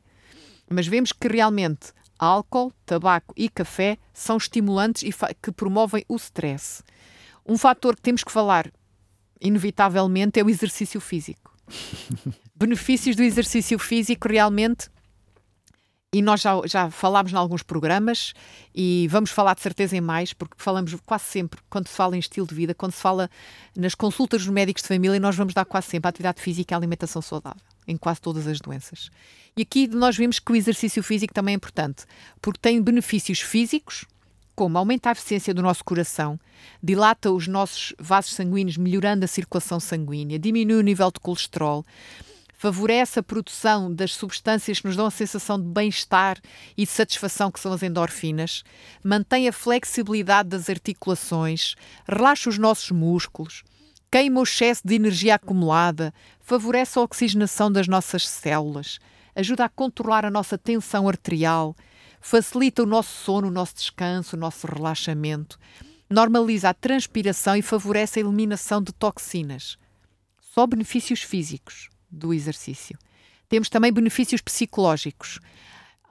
[0.69, 6.83] Mas vemos que realmente álcool, tabaco e café são estimulantes e que promovem o stress.
[7.45, 8.69] Um fator que temos que falar,
[9.41, 11.55] inevitavelmente, é o exercício físico.
[12.53, 14.89] Benefícios do exercício físico realmente
[16.11, 18.33] e nós já, já falámos em alguns programas
[18.73, 22.19] e vamos falar de certeza em mais, porque falamos quase sempre, quando se fala em
[22.19, 23.29] estilo de vida, quando se fala
[23.77, 26.75] nas consultas dos médicos de família, nós vamos dar quase sempre a atividade física e
[26.75, 29.09] a alimentação saudável, em quase todas as doenças.
[29.57, 32.05] E aqui nós vemos que o exercício físico também é importante,
[32.41, 34.05] porque tem benefícios físicos,
[34.55, 36.39] como aumenta a eficiência do nosso coração,
[36.83, 41.85] dilata os nossos vasos sanguíneos, melhorando a circulação sanguínea, diminui o nível de colesterol,
[42.59, 46.37] favorece a produção das substâncias que nos dão a sensação de bem-estar
[46.77, 48.63] e de satisfação, que são as endorfinas,
[49.01, 51.75] mantém a flexibilidade das articulações,
[52.05, 53.63] relaxa os nossos músculos,
[54.11, 56.13] queima o excesso de energia acumulada,
[56.49, 58.97] favorece a oxigenação das nossas células,
[59.35, 61.75] ajuda a controlar a nossa tensão arterial,
[62.19, 65.59] facilita o nosso sono, o nosso descanso, o nosso relaxamento,
[66.09, 69.77] normaliza a transpiração e favorece a eliminação de toxinas.
[70.41, 72.97] Só benefícios físicos do exercício.
[73.47, 75.39] Temos também benefícios psicológicos.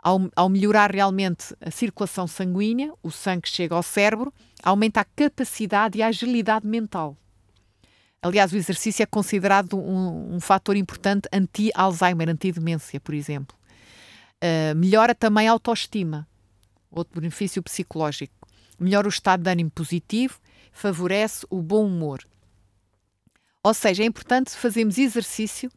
[0.01, 5.99] Ao, ao, melhorar realmente a circulação sanguínea, o sangue chega ao cérebro, aumenta a capacidade
[5.99, 7.17] e a agilidade mental.
[8.21, 13.57] Aliás, o exercício é considerado um, um fator importante anti-Alzheimer, anti-demência, por exemplo.
[14.43, 16.27] Uh, melhora também a autoestima,
[16.91, 18.49] outro benefício psicológico.
[18.79, 20.39] Melhora o estado de ânimo positivo,
[20.73, 22.25] favorece o bom humor.
[23.63, 25.71] Ou seja, é importante fazermos exercício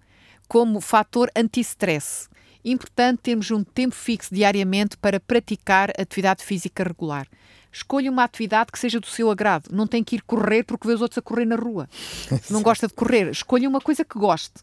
[0.47, 2.27] como fator anti-stress.
[2.63, 7.27] Importante termos um tempo fixo diariamente para praticar atividade física regular.
[7.71, 9.69] Escolha uma atividade que seja do seu agrado.
[9.71, 11.87] Não tem que ir correr porque vê os outros a correr na rua.
[12.49, 13.29] não gosta de correr.
[13.29, 14.61] Escolha uma coisa que goste.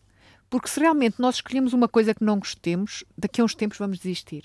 [0.51, 3.99] Porque se realmente nós escolhemos uma coisa que não gostemos, daqui a uns tempos vamos
[3.99, 4.45] desistir.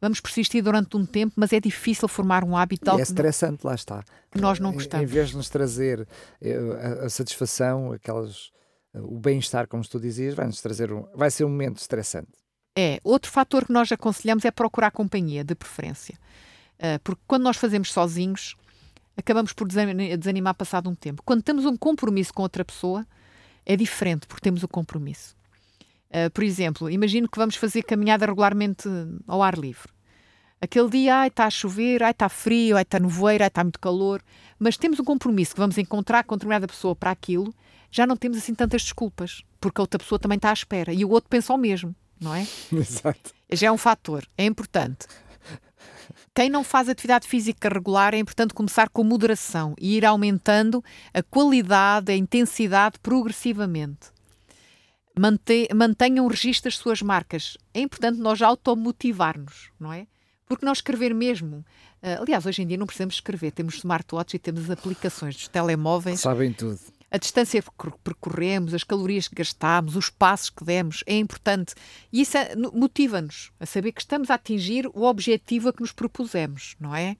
[0.00, 2.88] Vamos persistir durante um tempo, mas é difícil formar um hábito.
[2.96, 4.04] E é estressante, lá está.
[4.30, 5.02] Que nós não gostamos.
[5.02, 6.06] Em, em vez de nos trazer
[6.40, 8.52] eh, a, a satisfação, aquelas,
[8.94, 12.30] eh, o bem-estar, como tu dizias, vai-nos trazer um, vai ser um momento estressante.
[12.76, 13.00] É.
[13.02, 16.16] Outro fator que nós aconselhamos é procurar companhia, de preferência.
[16.78, 18.54] Uh, porque quando nós fazemos sozinhos,
[19.16, 21.22] acabamos por desanimar passado um tempo.
[21.24, 23.06] Quando temos um compromisso com outra pessoa,
[23.66, 25.36] é diferente, porque temos o compromisso.
[26.08, 28.88] Uh, por exemplo, imagino que vamos fazer caminhada regularmente
[29.26, 29.88] ao ar livre.
[30.60, 33.78] Aquele dia, ai, está a chover, ai, está frio, ai, está nevoeiro, ai, está muito
[33.78, 34.22] calor,
[34.58, 37.54] mas temos um compromisso que vamos encontrar com determinada pessoa para aquilo,
[37.90, 41.04] já não temos assim tantas desculpas, porque a outra pessoa também está à espera e
[41.04, 42.46] o outro pensa o mesmo, não é?
[42.72, 43.32] Exato.
[43.52, 45.06] Já é um fator, é importante.
[46.34, 51.22] Quem não faz atividade física regular é importante começar com moderação e ir aumentando a
[51.22, 54.12] qualidade, a intensidade progressivamente.
[55.74, 57.56] mantenham um registro das suas marcas.
[57.74, 60.06] É importante nós automotivar-nos, não é?
[60.46, 61.64] Porque nós escrever mesmo.
[62.02, 66.20] Uh, aliás, hoje em dia não precisamos escrever, temos smartwatches e temos aplicações dos telemóveis.
[66.20, 66.78] Sabem tudo
[67.10, 71.74] a distância que percorremos, as calorias que gastamos, os passos que demos, é importante.
[72.12, 75.92] E isso é, motiva-nos a saber que estamos a atingir o objetivo a que nos
[75.92, 77.16] propusemos, não é?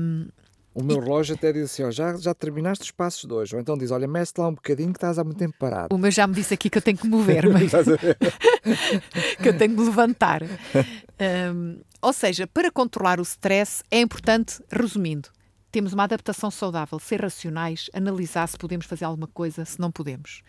[0.00, 0.28] Um,
[0.74, 3.54] o meu relógio até diz assim: ó, já, já terminaste os passos de hoje.
[3.54, 5.94] Ou então diz: olha, mexe lá um bocadinho que estás há muito tempo parado.
[5.94, 7.68] O meu já me disse aqui que eu tenho que mover-me,
[9.40, 10.42] que eu tenho que me levantar.
[10.42, 15.28] Um, ou seja, para controlar o stress é importante, resumindo,
[15.74, 20.40] temos uma adaptação saudável, ser racionais, analisar se podemos fazer alguma coisa, se não podemos.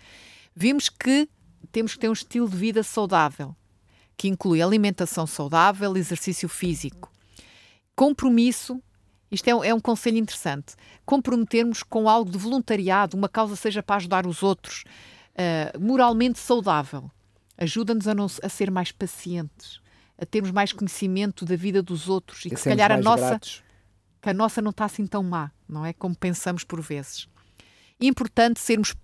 [0.56, 1.28] Vimos que
[1.72, 3.56] temos que ter um estilo de vida saudável,
[4.16, 7.12] que inclui alimentação saudável, exercício físico,
[7.96, 8.80] compromisso.
[9.32, 10.76] Isto é, é um conselho interessante.
[11.04, 14.84] Comprometermos com algo de voluntariado, uma causa seja para ajudar os outros,
[15.34, 17.10] uh, moralmente saudável.
[17.58, 19.82] Ajuda-nos a, a ser mais pacientes,
[20.20, 23.30] a termos mais conhecimento da vida dos outros e, e que se calhar a nossa.
[23.30, 23.65] Gratos
[24.30, 25.94] a nossa não está assim tão má, não é?
[25.94, 27.28] Como pensamos por vezes.
[28.00, 28.96] Importante sermos uh,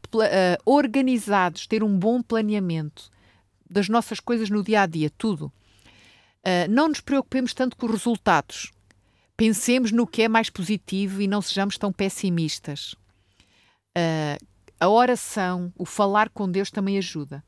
[0.66, 3.10] organizados, ter um bom planeamento
[3.70, 5.46] das nossas coisas no dia a dia, tudo.
[6.40, 8.72] Uh, não nos preocupemos tanto com os resultados.
[9.38, 12.94] Pensemos no que é mais positivo e não sejamos tão pessimistas.
[13.98, 14.38] Uh,
[14.80, 17.44] a oração, o falar com Deus também ajuda.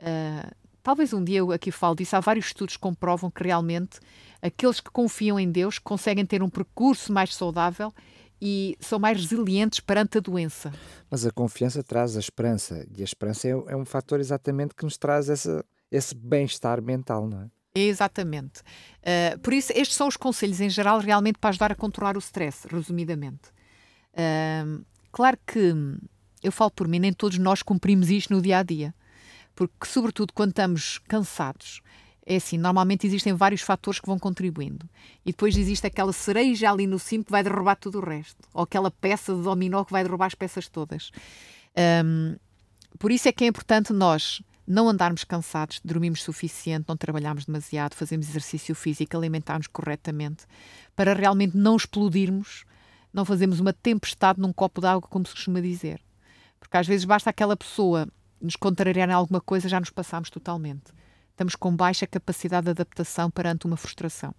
[0.00, 2.16] Uh, talvez um dia eu aqui falo disso.
[2.16, 4.00] Há vários estudos que comprovam que realmente
[4.42, 7.92] aqueles que confiam em Deus conseguem ter um percurso mais saudável
[8.40, 10.72] e são mais resilientes perante a doença.
[11.10, 14.84] Mas a confiança traz a esperança e a esperança é, é um fator exatamente que
[14.84, 17.50] nos traz essa, esse bem-estar mental, não é?
[17.74, 18.60] Exatamente.
[19.00, 22.20] Uh, por isso, estes são os conselhos em geral realmente para ajudar a controlar o
[22.20, 23.50] stress, resumidamente.
[24.12, 25.74] Uh, claro que
[26.42, 28.94] eu falo por mim, nem todos nós cumprimos isto no dia a dia,
[29.54, 31.80] porque, sobretudo, quando estamos cansados,
[32.30, 34.86] é assim, normalmente existem vários fatores que vão contribuindo.
[35.24, 38.36] E depois existe aquela cereja ali no cimo que vai derrubar tudo o resto.
[38.52, 41.10] Ou aquela peça de dominó que vai derrubar as peças todas.
[42.04, 42.36] Um,
[42.98, 47.94] por isso é que é importante nós não andarmos cansados, dormirmos suficiente, não trabalharmos demasiado,
[47.94, 50.44] fazermos exercício físico, alimentarmos corretamente,
[50.94, 52.66] para realmente não explodirmos,
[53.10, 55.98] não fazermos uma tempestade num copo de água, como se costuma dizer.
[56.60, 58.06] Porque às vezes basta aquela pessoa
[58.38, 60.92] nos contrariar em alguma coisa, já nos passamos totalmente
[61.38, 64.34] estamos com baixa capacidade de adaptação perante uma frustração.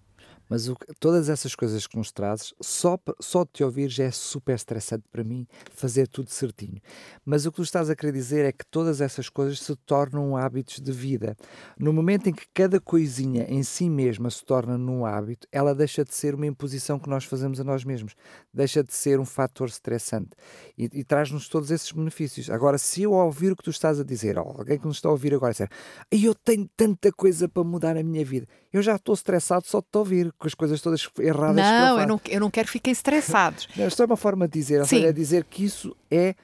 [0.49, 4.11] Mas o, todas essas coisas que nos trazes, só, só de te ouvir já é
[4.11, 6.81] super estressante para mim fazer tudo certinho.
[7.23, 10.35] Mas o que tu estás a querer dizer é que todas essas coisas se tornam
[10.35, 11.37] hábitos de vida.
[11.77, 16.03] No momento em que cada coisinha em si mesma se torna num hábito, ela deixa
[16.03, 18.15] de ser uma imposição que nós fazemos a nós mesmos,
[18.51, 20.31] deixa de ser um fator estressante
[20.77, 22.49] e, e traz-nos todos esses benefícios.
[22.49, 25.11] Agora, se eu ouvir o que tu estás a dizer, alguém que nos está a
[25.11, 25.69] ouvir agora, dizer,
[26.11, 29.87] eu tenho tanta coisa para mudar a minha vida, eu já estou estressado só de
[29.91, 31.99] te ouvir, com as coisas todas erradas não, que eu faço.
[31.99, 33.67] Eu não, eu não quero ficar estressados.
[33.75, 36.35] Não, isto é uma forma de dizer, seja, é dizer que isso é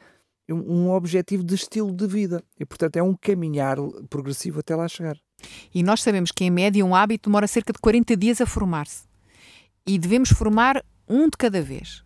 [0.49, 3.77] um objetivo de estilo de vida e, portanto, é um caminhar
[4.09, 5.17] progressivo até lá chegar.
[5.73, 9.03] E nós sabemos que, em média, um hábito demora cerca de 40 dias a formar-se.
[9.85, 12.03] E devemos formar um de cada vez.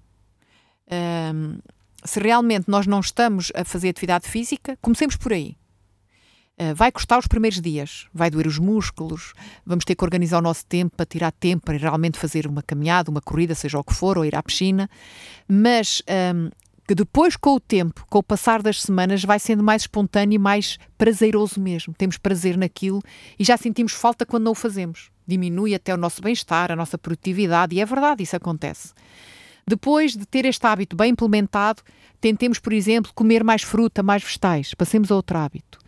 [1.33, 1.59] Um,
[2.03, 5.58] se realmente nós não estamos a fazer atividade física, comecemos por aí.
[6.61, 9.33] Uh, vai custar os primeiros dias, vai doer os músculos,
[9.65, 13.09] vamos ter que organizar o nosso tempo para tirar tempo para realmente fazer uma caminhada,
[13.09, 14.89] uma corrida, seja o que for, ou ir à piscina,
[15.47, 16.03] mas
[16.35, 16.49] um,
[16.89, 20.39] que depois, com o tempo, com o passar das semanas, vai sendo mais espontâneo e
[20.39, 21.93] mais prazeroso mesmo.
[21.93, 22.99] Temos prazer naquilo
[23.37, 25.11] e já sentimos falta quando não o fazemos.
[25.27, 28.91] Diminui até o nosso bem-estar, a nossa produtividade, e é verdade, isso acontece.
[29.67, 31.83] Depois de ter este hábito bem implementado,
[32.19, 34.73] tentemos, por exemplo, comer mais fruta, mais vegetais.
[34.73, 35.78] Passemos a outro hábito.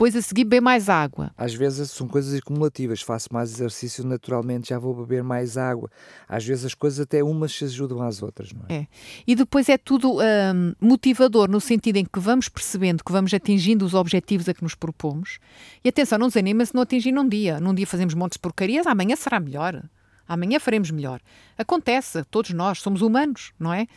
[0.00, 1.30] Depois a seguir beber mais água.
[1.36, 3.02] Às vezes são coisas acumulativas.
[3.02, 5.90] Faço mais exercício naturalmente, já vou beber mais água.
[6.26, 8.74] Às vezes as coisas até umas se ajudam às outras, não é?
[8.76, 8.86] é.
[9.26, 13.84] E depois é tudo hum, motivador no sentido em que vamos percebendo que vamos atingindo
[13.84, 15.38] os objetivos a que nos propomos.
[15.84, 17.60] E atenção, não desanima se não atingir num dia.
[17.60, 19.82] Num dia fazemos montes de porcarias, amanhã será melhor
[20.26, 21.20] amanhã faremos melhor.
[21.58, 23.88] Acontece, todos nós somos humanos, não é?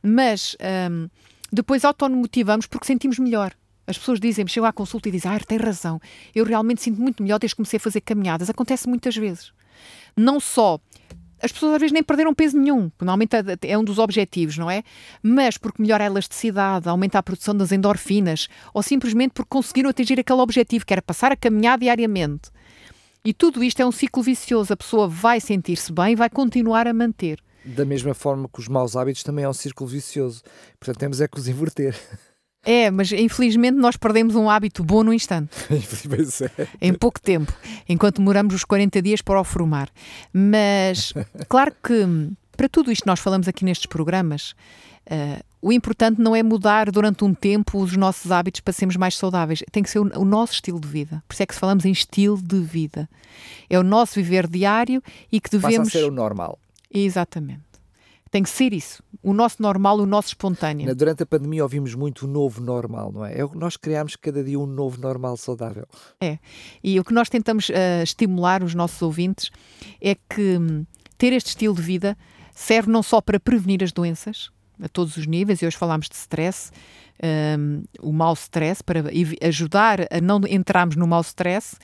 [0.00, 0.56] Mas
[0.88, 1.08] hum,
[1.52, 3.52] depois automotivamos porque sentimos melhor.
[3.90, 6.00] As pessoas dizem, chegam à consulta e dizem, ah, tem razão,
[6.34, 8.48] eu realmente sinto muito melhor desde que comecei a fazer caminhadas.
[8.48, 9.52] Acontece muitas vezes.
[10.16, 10.78] Não só
[11.42, 14.70] as pessoas às vezes nem perderam peso nenhum, normalmente é, é um dos objetivos, não
[14.70, 14.82] é?
[15.22, 20.20] Mas porque melhora a elasticidade, aumenta a produção das endorfinas, ou simplesmente porque conseguiram atingir
[20.20, 22.50] aquele objetivo, que era passar a caminhar diariamente.
[23.24, 24.72] E tudo isto é um ciclo vicioso.
[24.72, 27.38] A pessoa vai sentir-se bem e vai continuar a manter.
[27.64, 30.42] Da mesma forma que os maus hábitos também é um círculo vicioso.
[30.78, 31.94] Portanto, temos é que os inverter.
[32.64, 35.50] É, mas infelizmente nós perdemos um hábito bom no instante.
[36.58, 36.68] é.
[36.80, 37.52] Em pouco tempo,
[37.88, 39.88] enquanto demoramos os 40 dias para o formar.
[40.32, 41.14] Mas,
[41.48, 44.54] claro que para tudo isto que nós falamos aqui nestes programas,
[45.06, 49.14] uh, o importante não é mudar durante um tempo os nossos hábitos para sermos mais
[49.16, 49.62] saudáveis.
[49.72, 51.22] Tem que ser o, o, nosso estilo de vida.
[51.26, 53.08] Por isso é que falamos em estilo de vida.
[53.70, 55.88] É o nosso viver diário e que devemos.
[55.88, 56.58] Passa a ser o normal.
[56.92, 57.69] Exatamente.
[58.30, 59.02] Tem que ser isso.
[59.22, 60.94] O nosso normal, o nosso espontâneo.
[60.94, 63.40] Durante a pandemia ouvimos muito o novo normal, não é?
[63.40, 65.86] É nós criamos cada dia um novo normal saudável.
[66.20, 66.38] É.
[66.82, 69.50] E o que nós tentamos uh, estimular os nossos ouvintes
[70.00, 70.86] é que um,
[71.18, 72.16] ter este estilo de vida
[72.54, 76.14] serve não só para prevenir as doenças, a todos os níveis, e hoje falámos de
[76.14, 76.70] stress,
[77.22, 79.04] um, o mau stress, para
[79.42, 81.76] ajudar a não entrarmos no mau stress,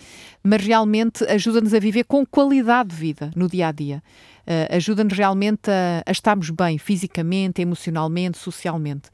[0.43, 4.03] mas realmente ajuda-nos a viver com qualidade de vida no dia a dia.
[4.47, 9.11] Uh, ajuda-nos realmente a, a estarmos bem fisicamente, emocionalmente, socialmente.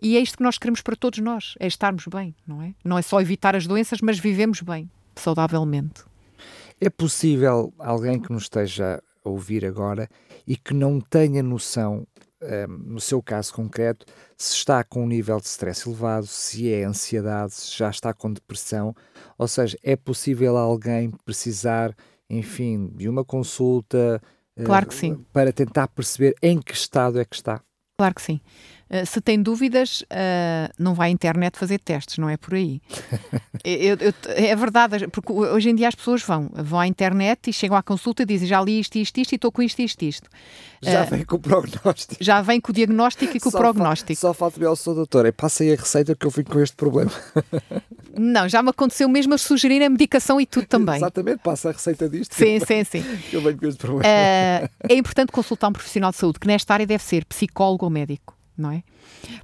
[0.00, 2.74] E é isto que nós queremos para todos nós, é estarmos bem, não é?
[2.84, 6.02] Não é só evitar as doenças, mas vivemos bem, saudavelmente.
[6.80, 10.08] É possível alguém que nos esteja a ouvir agora
[10.46, 12.06] e que não tenha noção
[12.68, 17.54] no seu caso concreto, se está com um nível de stress elevado, se é ansiedade,
[17.54, 18.94] se já está com depressão,
[19.38, 21.94] ou seja, é possível alguém precisar,
[22.28, 24.20] enfim, de uma consulta
[24.64, 25.24] claro que sim.
[25.32, 27.60] para tentar perceber em que estado é que está?
[27.98, 28.40] Claro que sim.
[28.94, 32.80] Uh, se tem dúvidas, uh, não vai à internet fazer testes, não é por aí.
[33.64, 37.52] eu, eu, é verdade, porque hoje em dia as pessoas vão, vão à internet e
[37.52, 40.02] chegam à consulta e dizem já li isto, isto, isto e estou com isto, isto,
[40.02, 40.30] isto.
[40.80, 42.22] Já uh, vem com o prognóstico.
[42.22, 44.14] Já vem com o diagnóstico e com só o prognóstico.
[44.14, 46.76] Fa só falta-me ao sou doutor, é passei a receita que eu vim com este
[46.76, 47.10] problema.
[48.16, 50.96] não, já me aconteceu mesmo a sugerir a medicação e tudo também.
[50.96, 52.32] Exatamente, passa a receita disto.
[52.32, 53.04] Sim, sim, sim.
[53.32, 54.06] eu venho com este problema.
[54.06, 58.34] é importante consultar um profissional de saúde, que nesta área deve ser psicólogo ou médico
[58.56, 58.82] não é?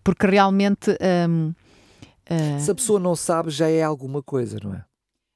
[0.02, 0.90] Porque realmente.
[1.28, 2.56] Um, uh...
[2.56, 4.84] Ah, se a pessoa não sabe, já é alguma coisa, não é?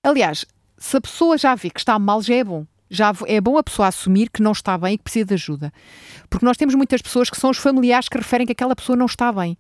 [0.03, 0.45] Aliás,
[0.77, 2.67] se a pessoa já vê que está mal, já é bom.
[2.91, 5.73] Já é bom a pessoa assumir que não está bem e que precisa de ajuda.
[6.29, 9.07] Porque nós temos muitas pessoas que são os familiares que referem que aquela pessoa não
[9.07, 9.57] está bem.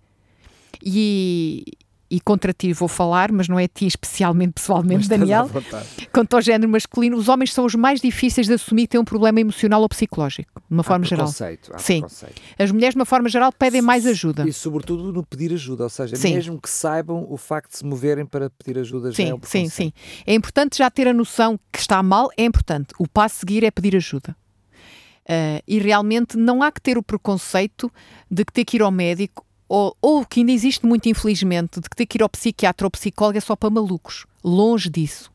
[0.82, 1.64] E,
[2.10, 5.50] e contra ti vou falar, mas não é ti especialmente, pessoalmente, Daniel.
[6.12, 9.04] Quanto ao género masculino, os homens são os mais difíceis de assumir que têm um
[9.04, 11.26] problema emocional ou psicológico, de uma há forma geral.
[11.26, 12.02] Há Sim.
[12.58, 14.46] As mulheres, de uma forma geral, pedem mais ajuda.
[14.46, 16.34] E, sobretudo, no pedir ajuda, ou seja, sim.
[16.34, 19.40] mesmo que saibam o facto de se moverem para pedir ajuda sim, já é um
[19.42, 19.92] Sim, sim.
[20.26, 22.94] É importante já ter a noção que está mal, é importante.
[22.98, 24.36] O passo a seguir é pedir ajuda.
[25.24, 27.90] Uh, e realmente não há que ter o preconceito
[28.30, 31.90] de que ter que ir ao médico, ou, ou que ainda existe muito, infelizmente, de
[31.90, 34.24] que ter que ir ao psiquiatra ou psicólogo é só para malucos.
[34.44, 35.32] Longe disso.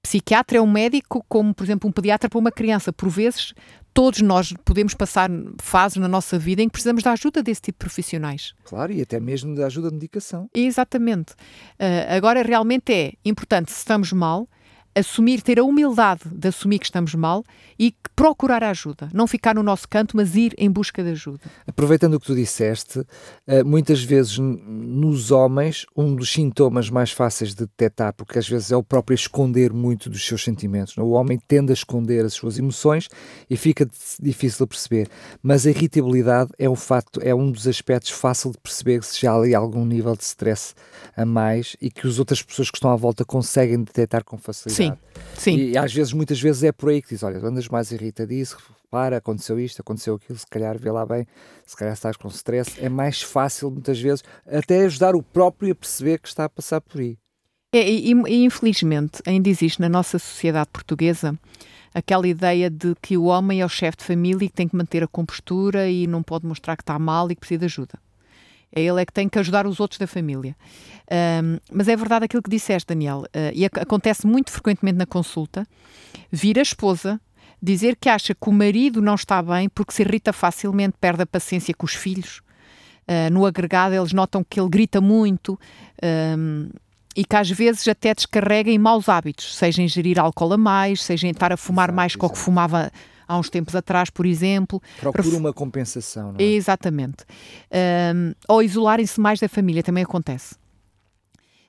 [0.00, 2.92] Psiquiatra é um médico como, por exemplo, um pediatra para uma criança.
[2.92, 3.52] Por vezes,
[3.92, 5.28] todos nós podemos passar
[5.60, 8.54] fases na nossa vida em que precisamos da ajuda desse tipo de profissionais.
[8.64, 10.48] Claro, e até mesmo da ajuda de medicação.
[10.54, 11.32] Exatamente.
[11.32, 14.48] Uh, agora, realmente é importante, se estamos mal,
[14.94, 17.44] assumir, ter a humildade de assumir que estamos mal
[17.78, 19.08] e procurar ajuda.
[19.12, 21.40] Não ficar no nosso canto, mas ir em busca de ajuda.
[21.66, 23.04] Aproveitando o que tu disseste,
[23.46, 28.70] eh, muitas vezes nos homens, um dos sintomas mais fáceis de detectar, porque às vezes
[28.70, 30.96] é o próprio esconder muito dos seus sentimentos.
[30.96, 33.08] O homem tende a esconder as suas emoções
[33.50, 33.88] e fica
[34.20, 35.08] difícil de perceber.
[35.42, 39.32] Mas a irritabilidade é um facto, é um dos aspectos fácil de perceber se já
[39.32, 40.74] há ali algum nível de stress
[41.16, 44.76] a mais e que as outras pessoas que estão à volta conseguem detectar com facilidade.
[44.76, 44.83] Sim,
[45.36, 45.56] sim.
[45.56, 48.60] E às vezes, muitas vezes é por aí que diz, olha, andas mais irritadíssimo,
[48.90, 51.26] para, aconteceu isto, aconteceu aquilo, se calhar vê lá bem,
[51.66, 55.74] se calhar estás com stress, é mais fácil muitas vezes até ajudar o próprio a
[55.74, 57.18] perceber que está a passar por aí.
[57.72, 61.36] É, e, e, infelizmente ainda existe na nossa sociedade portuguesa
[61.92, 64.76] aquela ideia de que o homem é o chefe de família e que tem que
[64.76, 68.03] manter a compostura e não pode mostrar que está mal e que precisa de ajuda.
[68.74, 70.56] É ele é que tem que ajudar os outros da família.
[71.10, 75.66] Um, mas é verdade aquilo que disseste, Daniel, uh, e acontece muito frequentemente na consulta,
[76.30, 77.20] vir a esposa
[77.62, 81.26] dizer que acha que o marido não está bem porque se irrita facilmente, perde a
[81.26, 82.42] paciência com os filhos.
[83.08, 85.58] Uh, no agregado, eles notam que ele grita muito
[86.38, 86.68] um,
[87.14, 91.26] e que às vezes até descarrega em maus hábitos, seja ingerir álcool a mais, seja
[91.26, 92.90] em estar a fumar exato, mais que o que fumava
[93.26, 94.80] há uns tempos atrás, por exemplo.
[95.00, 96.42] Procura uma compensação, não é?
[96.42, 97.24] Exatamente.
[98.14, 100.56] Um, ou isolarem-se mais da família, também acontece.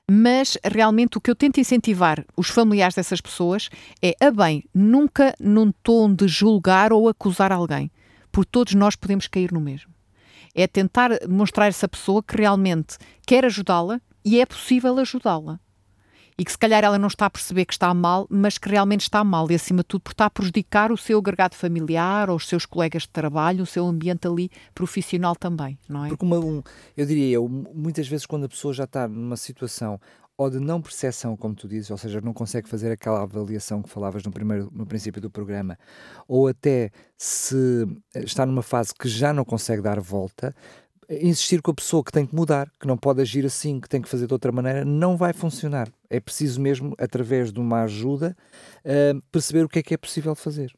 [0.08, 3.68] Mas realmente o que eu tento incentivar os familiares dessas pessoas
[4.00, 7.90] é, a bem, nunca num tom de julgar ou acusar alguém,
[8.30, 9.92] porque todos nós podemos cair no mesmo.
[10.54, 12.96] É tentar mostrar a essa pessoa que realmente
[13.26, 15.58] quer ajudá-la e é possível ajudá-la
[16.38, 19.02] e que se calhar ela não está a perceber que está mal, mas que realmente
[19.02, 22.36] está mal e acima de tudo por estar a prejudicar o seu agregado familiar ou
[22.36, 26.08] os seus colegas de trabalho, o seu ambiente ali profissional também, não é?
[26.08, 26.62] Porque uma, um,
[26.96, 29.98] eu diria eu, muitas vezes quando a pessoa já está numa situação
[30.38, 33.88] ou de não percepção, como tu dizes, ou seja, não consegue fazer aquela avaliação que
[33.88, 35.78] falavas no, primeiro, no princípio do programa,
[36.28, 40.54] ou até se está numa fase que já não consegue dar volta,
[41.08, 44.02] insistir com a pessoa que tem que mudar, que não pode agir assim, que tem
[44.02, 45.88] que fazer de outra maneira, não vai funcionar.
[46.10, 48.36] É preciso mesmo, através de uma ajuda,
[48.84, 50.72] uh, perceber o que é que é possível fazer.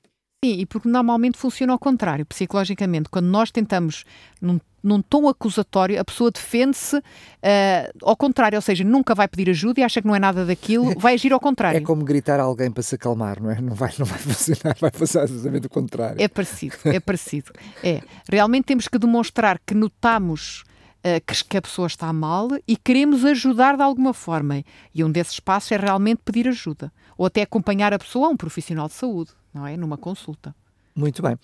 [0.45, 3.09] Sim, e porque normalmente funciona ao contrário, psicologicamente.
[3.09, 4.05] Quando nós tentamos,
[4.41, 7.03] num, num tom acusatório, a pessoa defende-se uh,
[8.05, 10.95] ao contrário, ou seja, nunca vai pedir ajuda e acha que não é nada daquilo,
[11.01, 11.79] vai agir ao contrário.
[11.79, 13.61] É como gritar a alguém para se acalmar, não é?
[13.61, 16.23] Não vai, não vai funcionar, vai fazer exatamente o contrário.
[16.23, 17.51] É parecido, é parecido.
[17.83, 18.01] É.
[18.31, 20.63] Realmente temos que demonstrar que notamos
[21.27, 24.63] que, que a pessoa está mal e queremos ajudar de alguma forma.
[24.95, 26.93] E um desses passos é realmente pedir ajuda.
[27.17, 29.77] Ou até acompanhar a pessoa a um profissional de saúde não é?
[29.77, 30.55] Numa consulta.
[30.95, 31.37] Muito bem.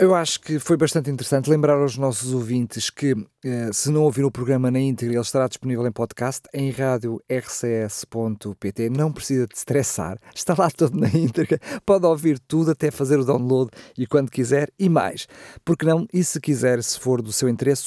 [0.00, 4.28] Eu acho que foi bastante interessante lembrar aos nossos ouvintes que, eh, se não ouviram
[4.28, 8.90] o programa na íntegra, ele estará disponível em podcast em rádio rcs.pt.
[8.90, 11.58] Não precisa de estressar, está lá todo na íntegra.
[11.84, 15.26] Pode ouvir tudo, até fazer o download e quando quiser e mais.
[15.64, 16.06] Porque não?
[16.12, 17.82] E se quiser, se for do seu interesse,